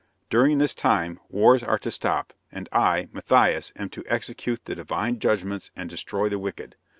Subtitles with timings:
[0.31, 5.19] During this time, wars are to stop, and I, Matthias, am to execute the divine
[5.19, 6.75] judgments and destroy the wicked.